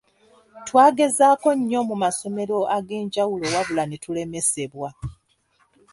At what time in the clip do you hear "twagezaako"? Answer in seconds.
0.67-1.49